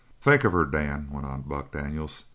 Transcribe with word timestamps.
"Think 0.19 0.43
of 0.45 0.51
her, 0.53 0.65
Dan!" 0.65 1.09
went 1.11 1.27
on 1.27 1.43
Buck 1.43 1.71
Daniels. 1.73 2.25